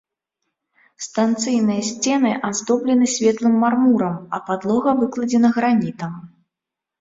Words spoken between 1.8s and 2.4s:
сцены